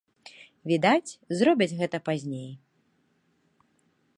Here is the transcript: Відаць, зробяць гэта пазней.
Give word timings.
Відаць, 0.71 1.17
зробяць 1.41 1.77
гэта 1.81 1.97
пазней. 2.09 2.49